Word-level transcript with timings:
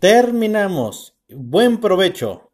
Terminamos. 0.00 1.18
Buen 1.28 1.80
provecho. 1.80 2.47